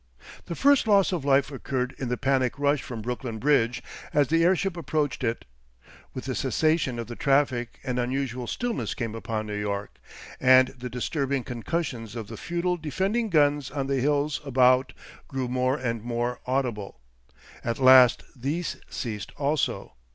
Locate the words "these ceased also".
18.35-19.93